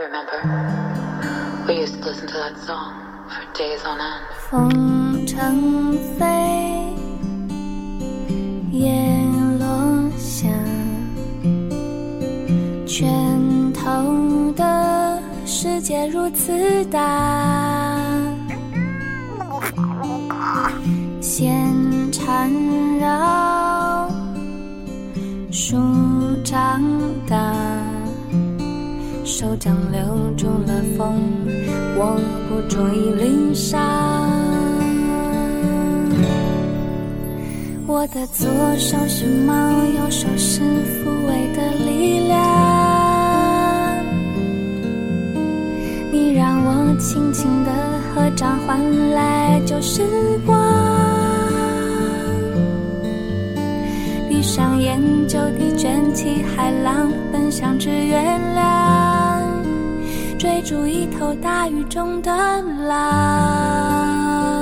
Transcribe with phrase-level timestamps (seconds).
[0.00, 0.40] remember.
[1.68, 2.94] We used to listen to that song
[3.28, 4.24] for days on end.
[4.48, 5.36] 风筝
[6.18, 6.24] 飞，
[8.72, 8.90] 叶
[9.58, 10.48] 落下，
[12.86, 17.89] 拳头的世界如此大。
[29.60, 30.00] 手掌留
[30.38, 31.20] 住了风，
[31.98, 32.18] 握
[32.48, 33.78] 不住一粒沙。
[37.86, 42.38] 我的左手是猫，右手是抚慰的力量。
[46.10, 47.70] 你让我轻轻的
[48.14, 50.02] 合掌，换来旧时
[50.46, 50.58] 光。
[54.26, 54.98] 闭上眼
[55.28, 58.16] 就地卷起海浪，奔向只月
[58.54, 58.79] 亮。
[60.40, 62.32] 追逐一头大雨中的
[62.88, 64.59] 狼，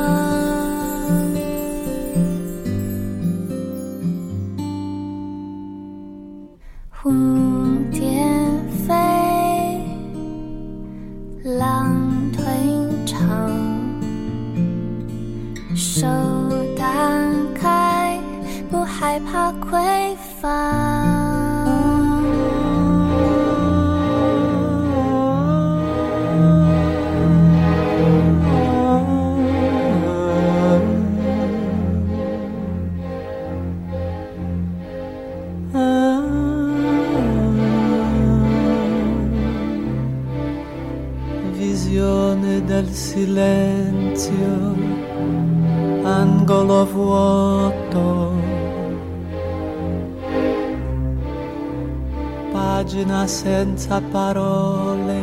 [53.29, 55.21] senza parole,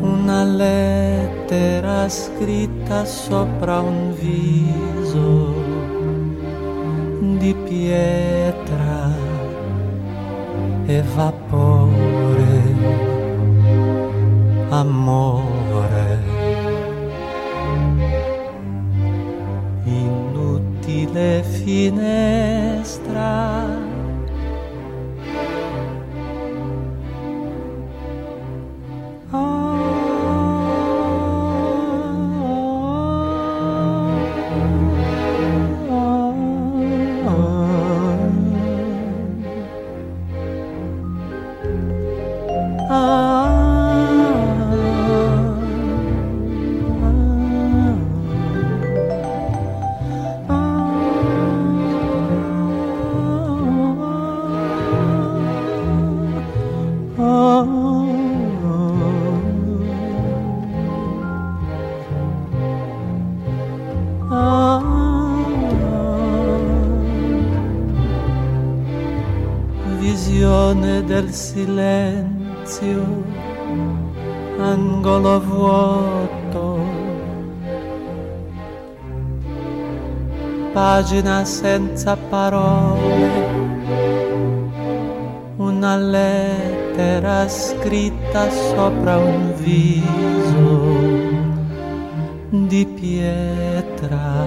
[0.00, 5.54] una lettera scritta sopra un viso
[7.38, 9.14] di pietra
[10.86, 12.74] e vapore
[14.70, 16.18] amore.
[19.84, 22.59] Inutile finestra
[75.50, 76.78] vuoto,
[80.72, 83.30] pagina senza parole,
[85.56, 91.08] una lettera scritta sopra un viso
[92.50, 94.46] di pietra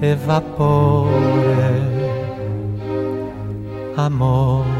[0.00, 1.94] e vapore
[3.94, 4.73] amore.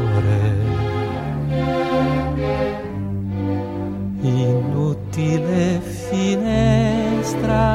[4.25, 7.65] Inutile finestra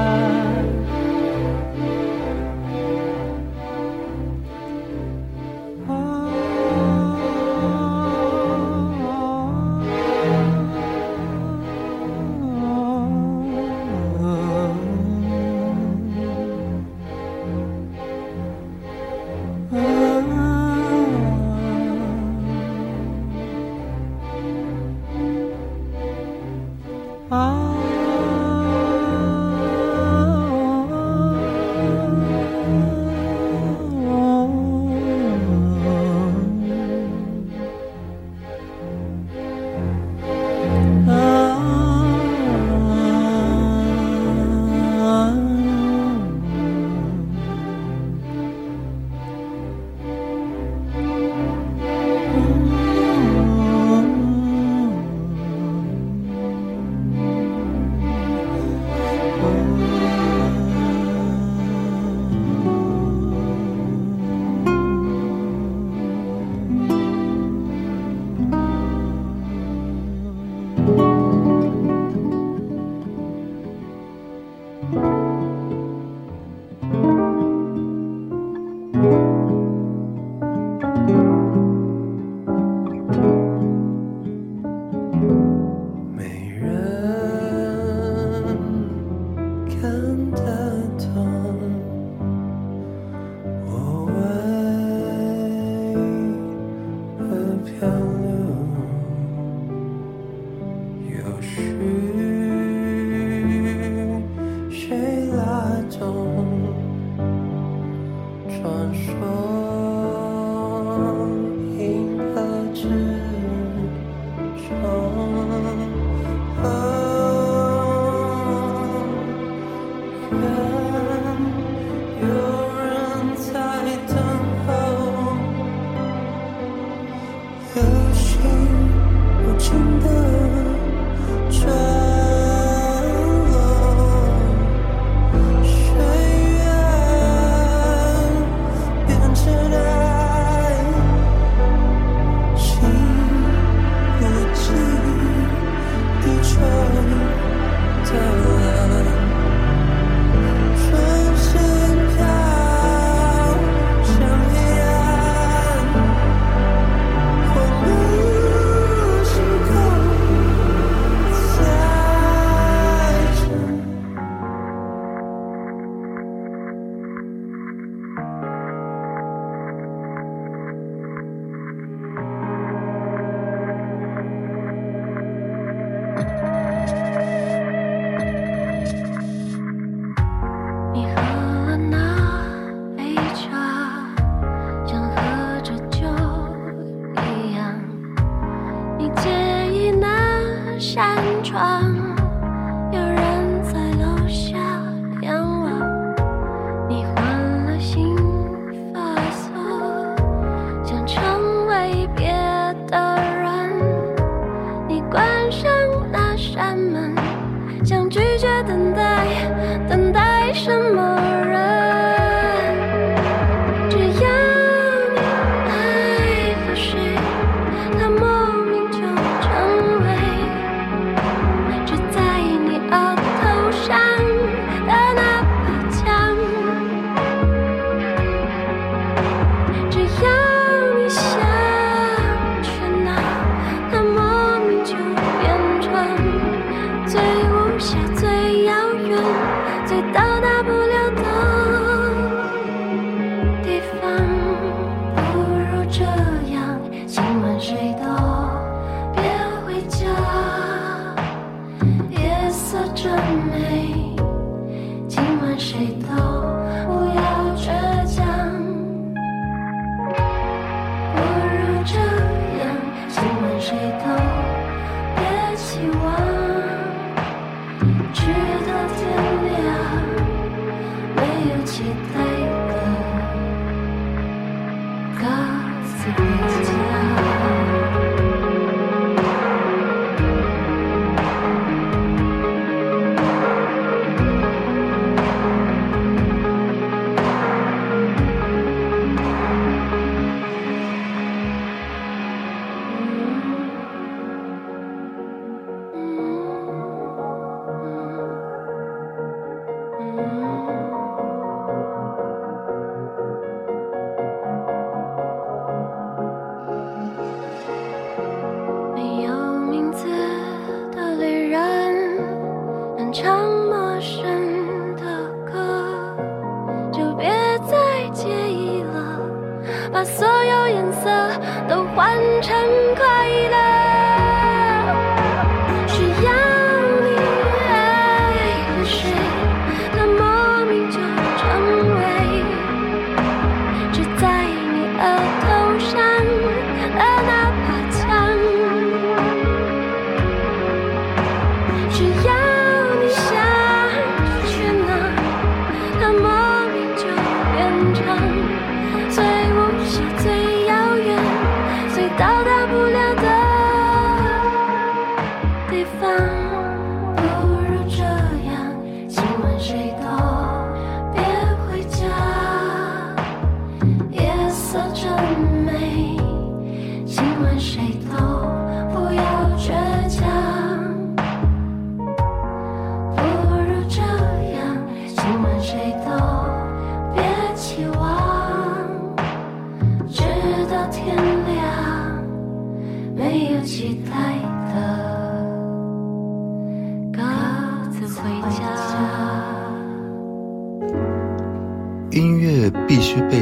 [392.87, 393.39] 必须被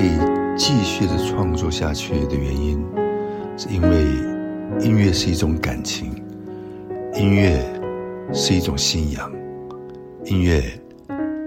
[0.56, 2.85] 继续的创作下去的原因，
[3.56, 4.04] 是因为
[4.80, 6.12] 音乐是一种感情，
[7.14, 7.58] 音乐
[8.32, 9.30] 是一种信仰，
[10.25, 10.62] 音乐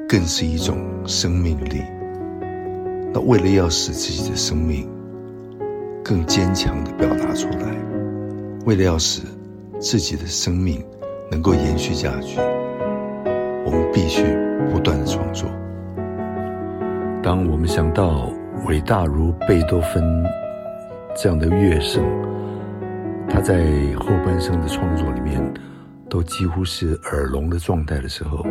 [0.08, 1.82] 更是一种生命力。
[3.14, 4.90] 那为了要使自己的生命
[6.04, 7.76] 更坚强的表达出来，
[8.66, 9.22] 为了要使
[9.80, 10.84] 自己的生命
[11.30, 12.40] 能够延续下去，
[13.66, 14.24] 我们必须
[14.72, 15.50] 不断的创作。
[17.32, 18.30] 当我们想到
[18.68, 20.04] 伟大如贝多芬
[21.16, 22.04] 这样的乐圣，
[23.30, 23.64] 他在
[23.98, 25.42] 后半生的创作里面
[26.10, 28.46] 都几乎是耳聋的状态的时候，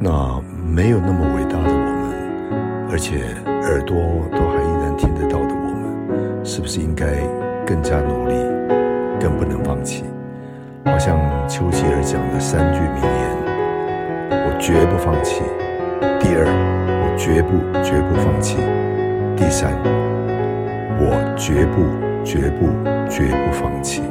[0.00, 0.40] 那
[0.72, 2.54] 没有那么伟大的我
[2.86, 3.96] 们，而且耳朵
[4.30, 7.06] 都还依然听得到的我们，是不是应该
[7.66, 8.34] 更加努力，
[9.18, 10.04] 更不能放弃？
[10.84, 11.18] 好像
[11.48, 15.42] 丘吉尔讲的三句名言：我绝不放弃。
[16.20, 16.46] 第二，
[17.16, 18.56] 绝不绝不放弃。
[19.36, 19.72] 第三，
[20.98, 21.82] 我绝不
[22.24, 22.68] 绝不
[23.08, 24.02] 绝不放弃。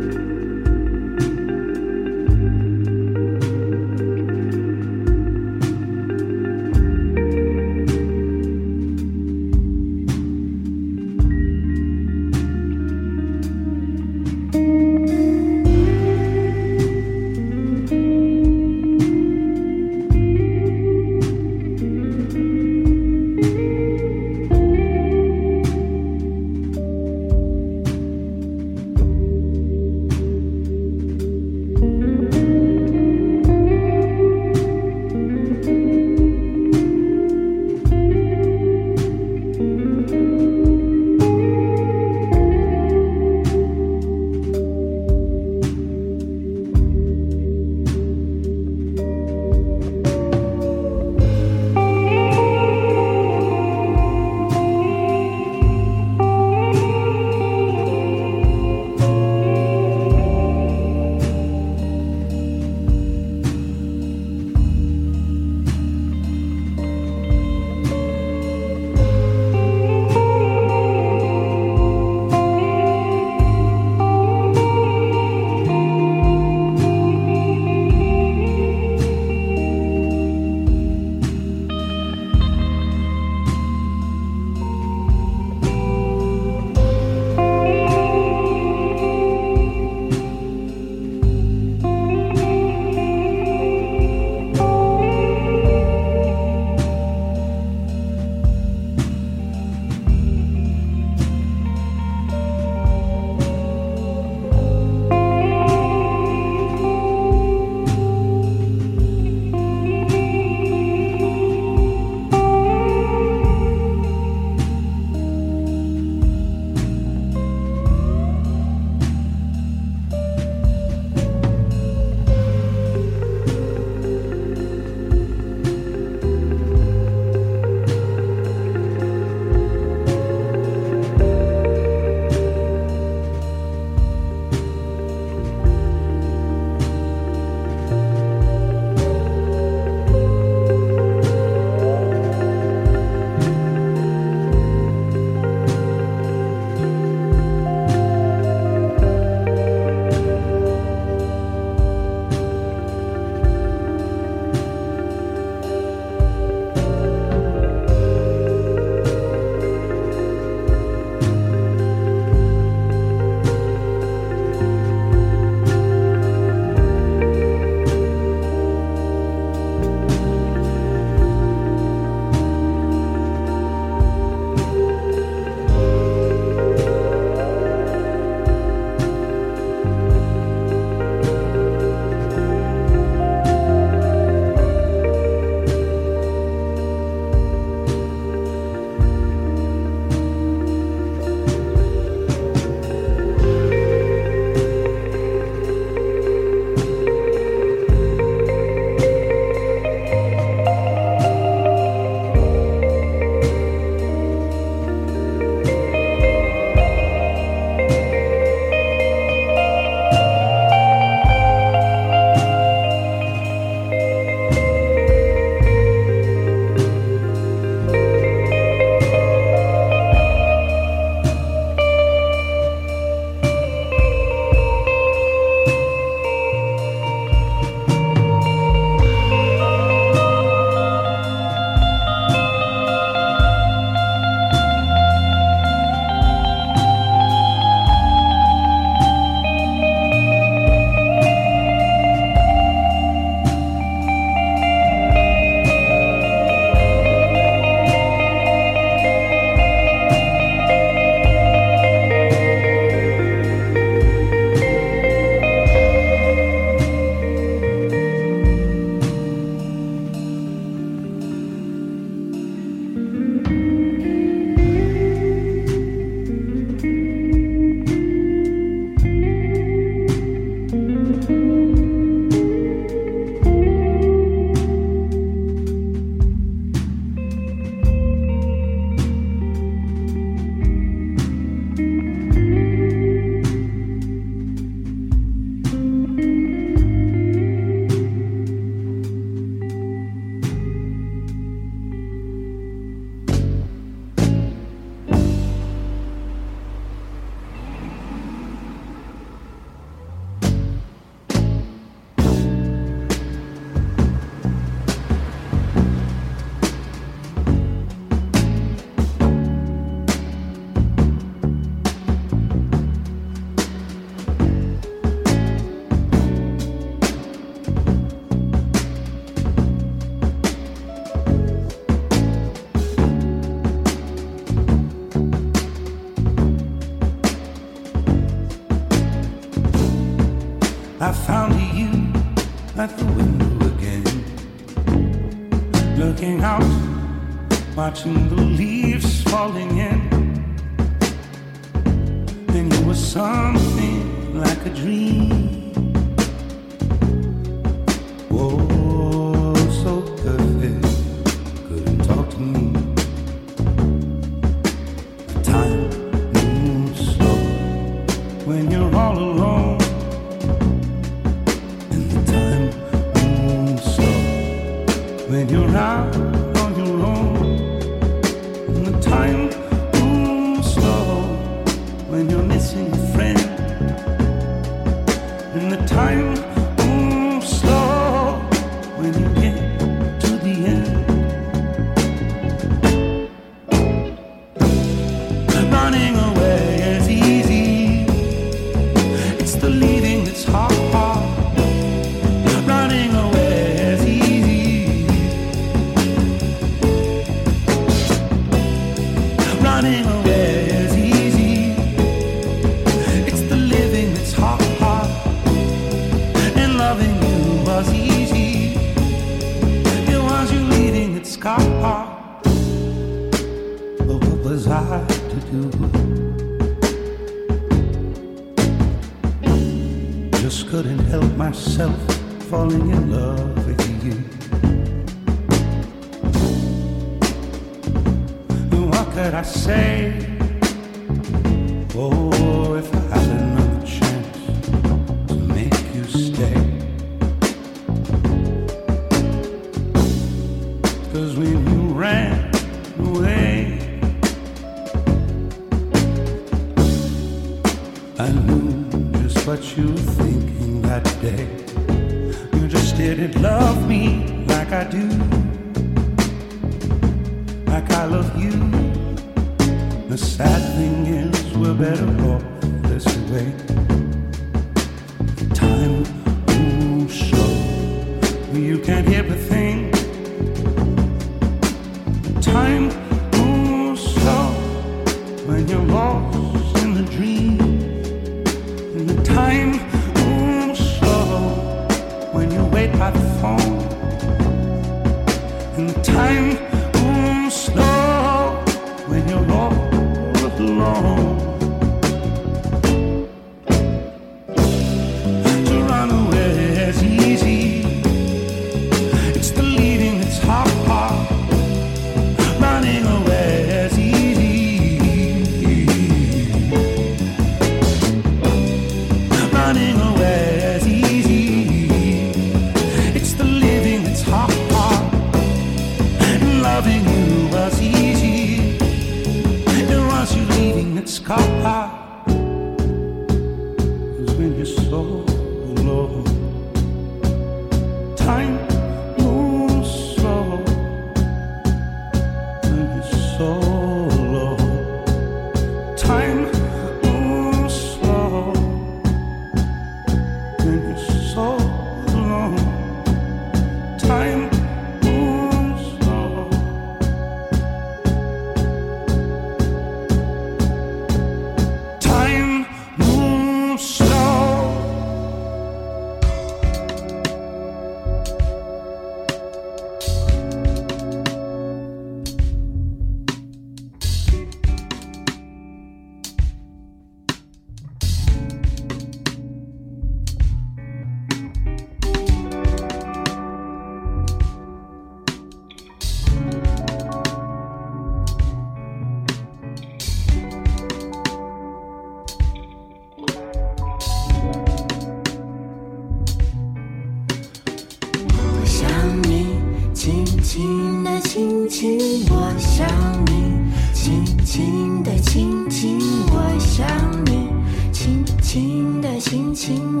[595.46, 596.00] 亲亲
[596.32, 596.88] 我想
[597.26, 597.48] 你
[597.92, 600.00] 轻轻的亲亲我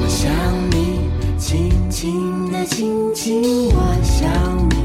[0.00, 0.32] 我想
[0.72, 4.80] 你轻轻的亲亲我想你。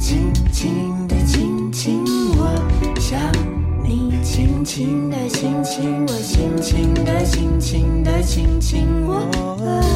[0.00, 2.02] 轻轻的亲亲
[2.38, 2.56] 我
[2.98, 3.20] 想
[3.84, 6.56] 你轻轻的亲亲我轻
[7.60, 9.91] 轻的亲亲我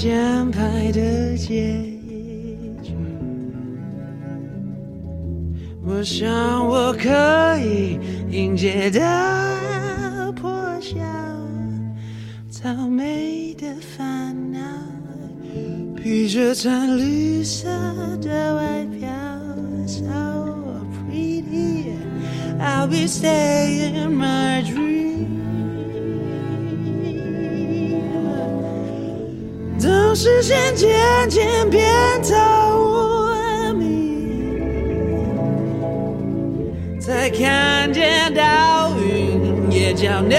[0.00, 1.74] 想拍的结
[2.84, 2.94] 局。
[5.84, 7.98] 我想我可以
[8.30, 10.48] 迎接大破
[10.80, 10.94] 晓，
[12.48, 14.60] 草莓的烦恼，
[15.96, 17.66] 披着淡绿色
[18.22, 19.08] 的外表
[19.84, 20.04] ，so
[21.10, 25.07] pretty，I'll be staying in my dream。
[30.08, 30.88] 让视线渐
[31.28, 31.86] 渐变
[32.22, 33.28] 透
[33.74, 34.58] 明，
[36.98, 40.34] 才看见到云也叫你。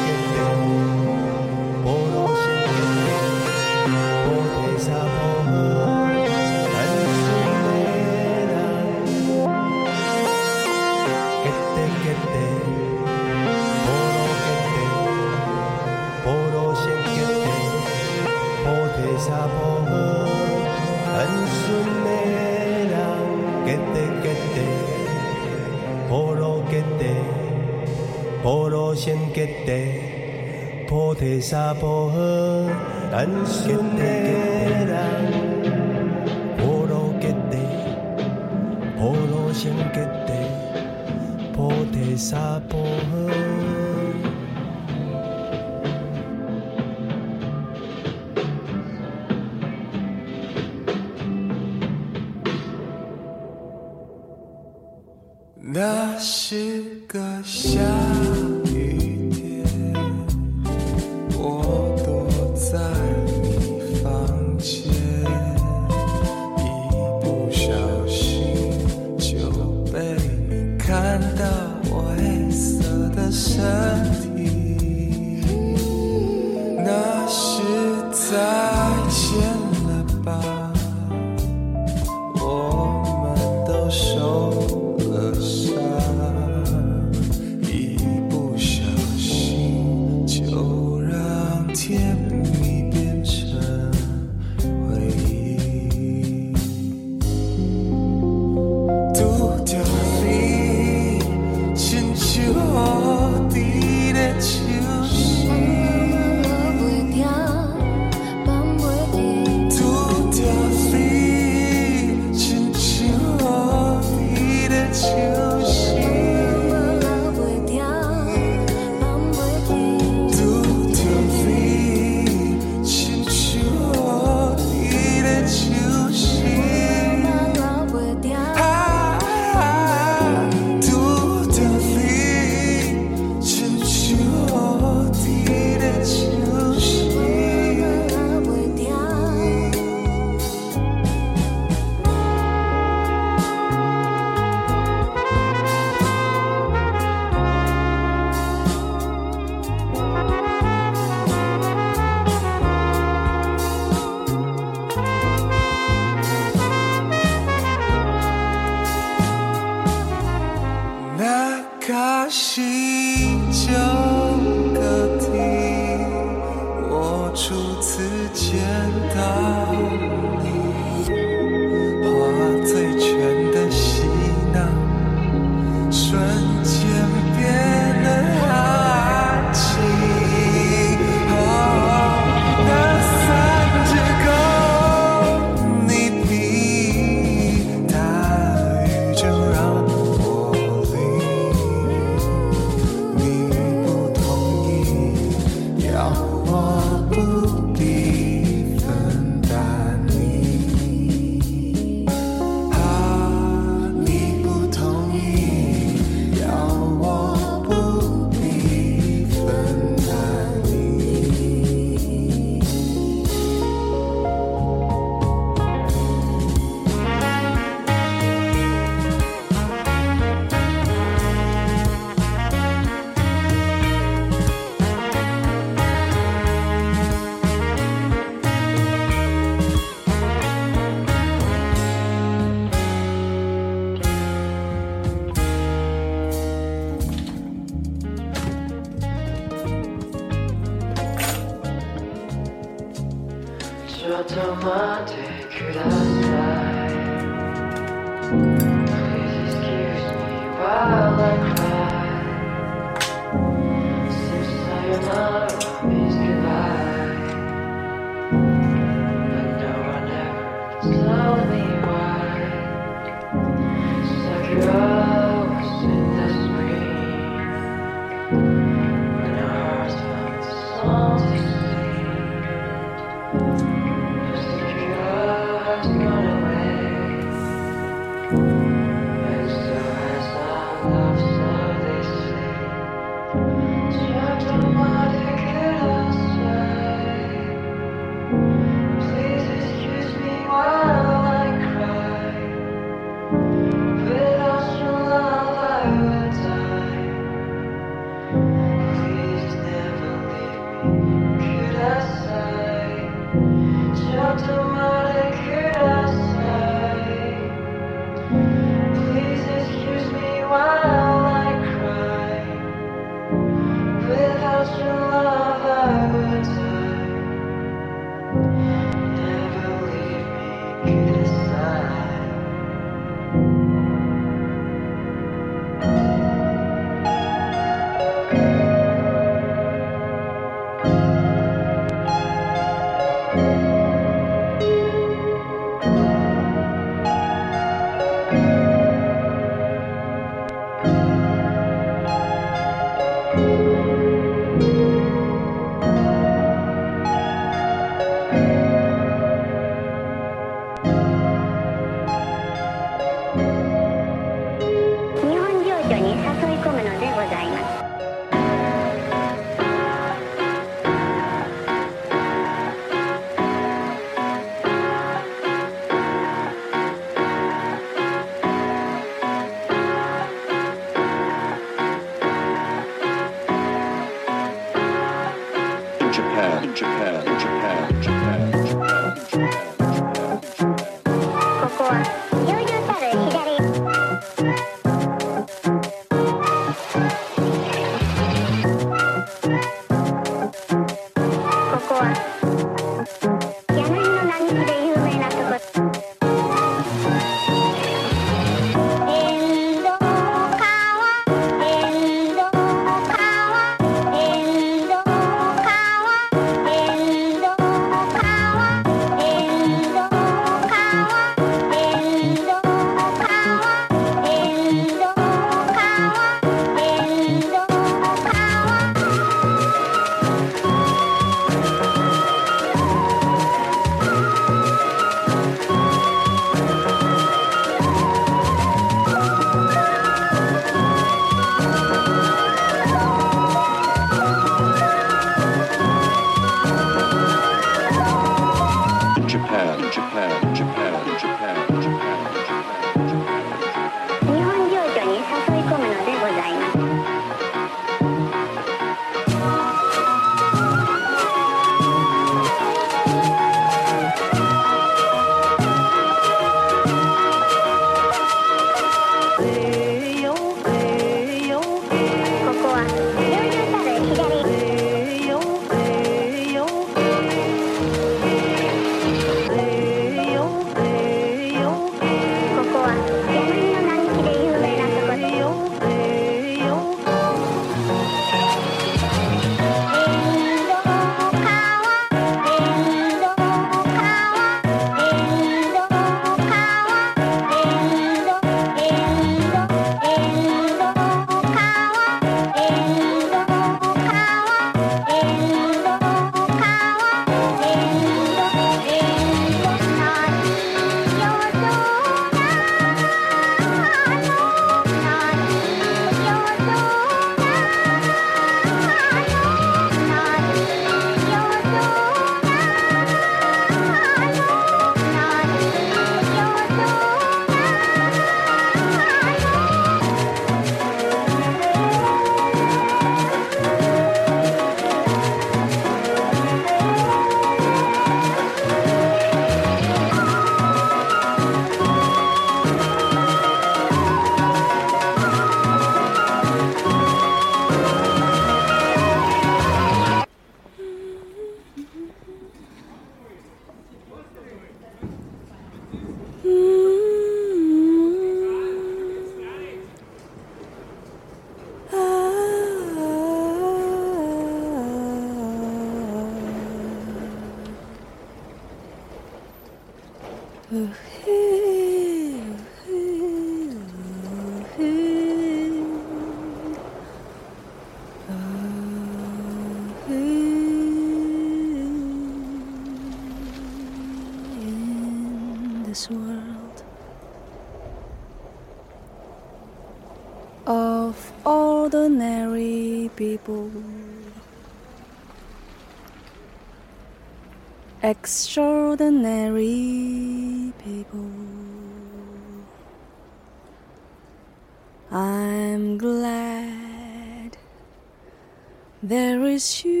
[599.61, 600.00] You.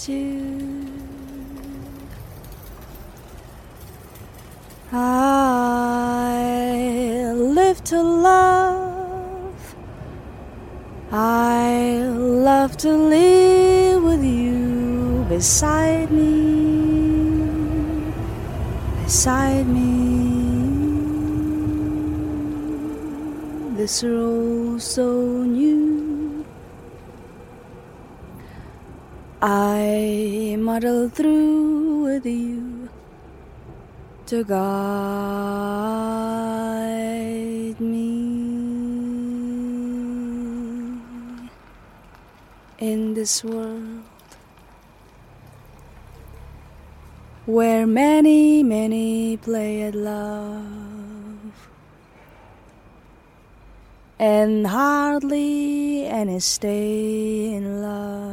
[0.00, 0.86] Is you.
[4.92, 6.02] I
[7.34, 9.74] live to love.
[11.12, 17.42] I love to live with you beside me,
[19.04, 19.88] beside me.
[23.76, 26.00] This road so new.
[29.42, 32.88] I muddle through with you
[34.24, 34.60] to guide
[37.80, 38.06] me
[42.78, 44.30] in this world
[47.46, 51.68] where many, many play at love
[54.20, 58.29] and hardly any stay in love.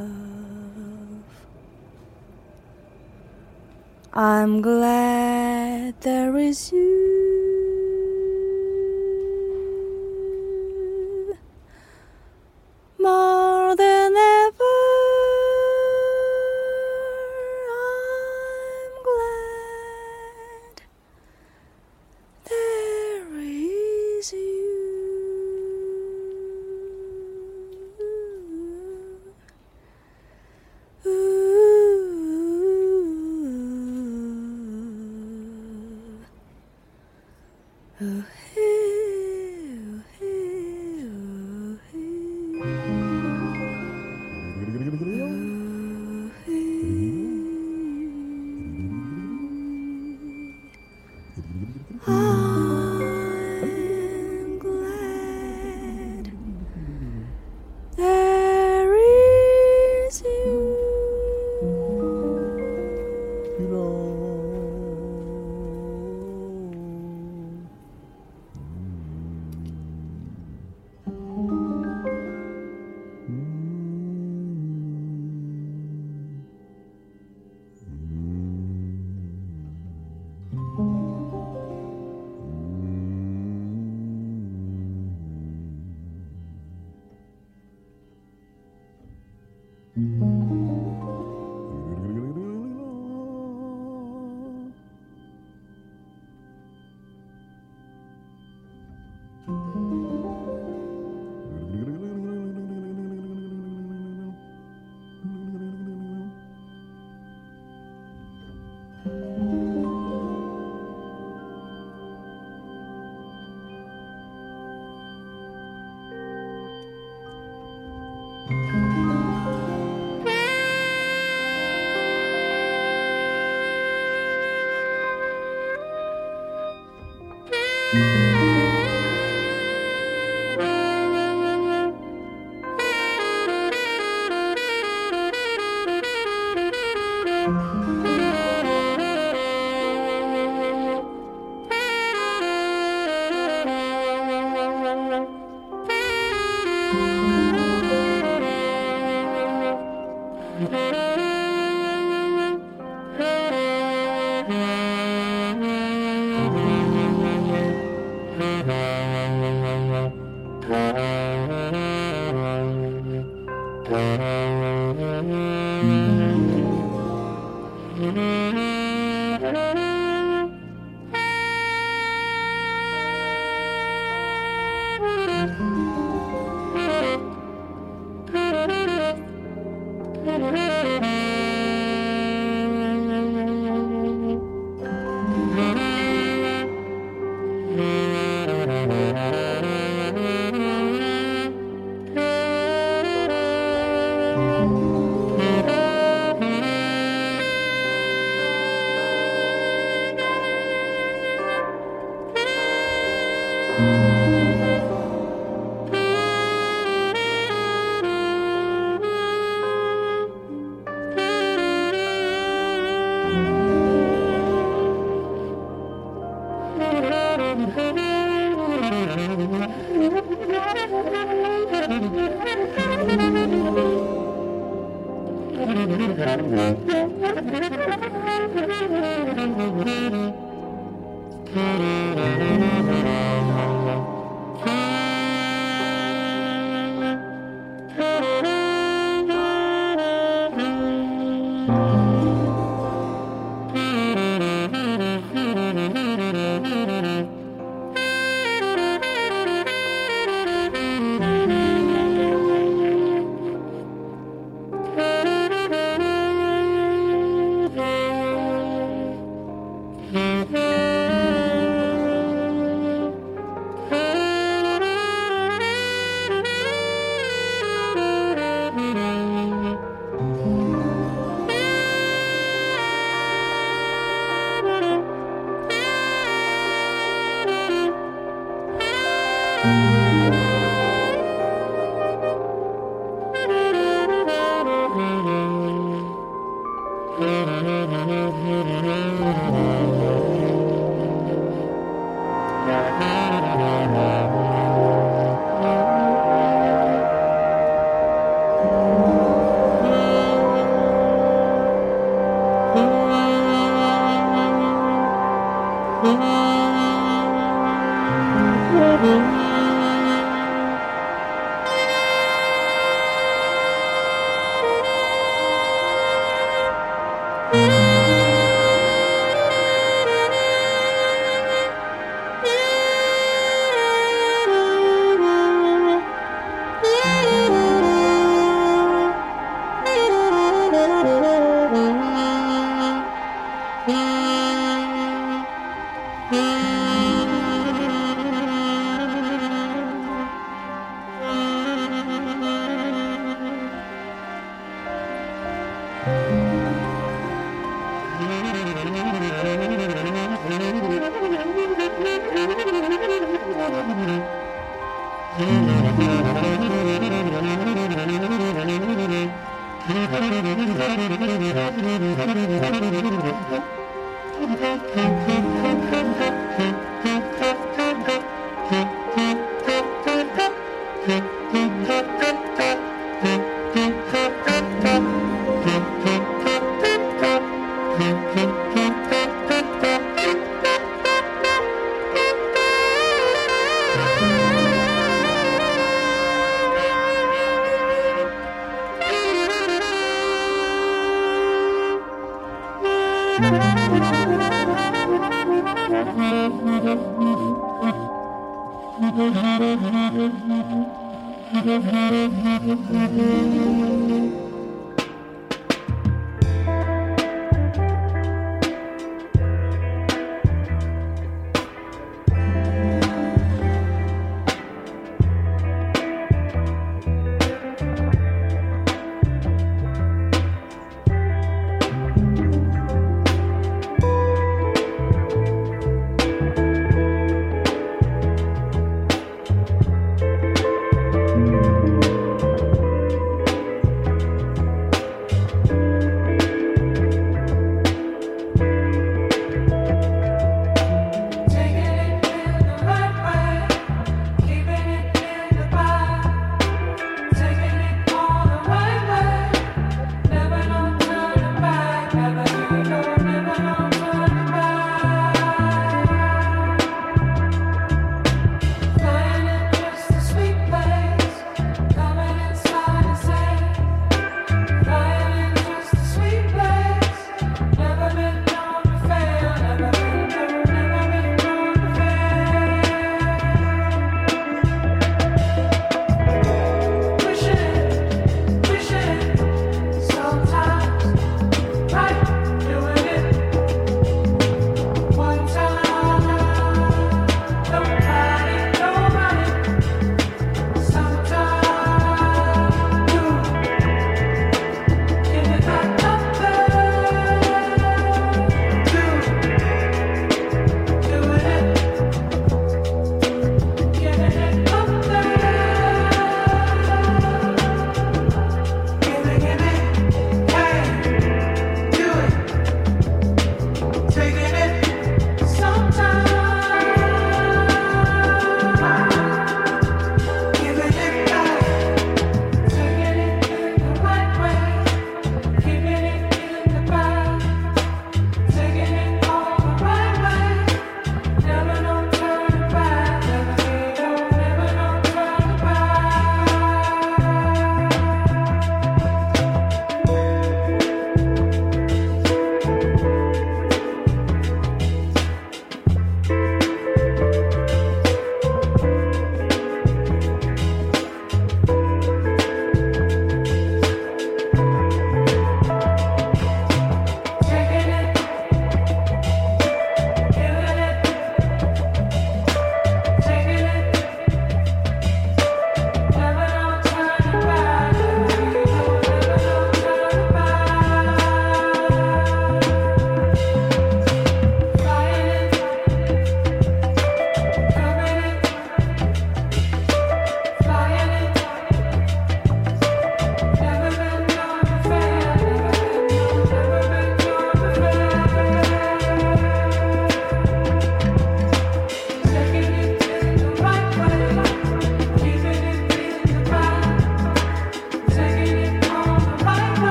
[4.17, 6.86] I'm glad there is you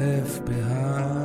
[0.00, 1.19] left behind.